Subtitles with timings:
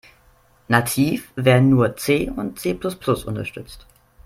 [0.67, 3.85] Nativ werden nur C und C-plus-plus unterstützt.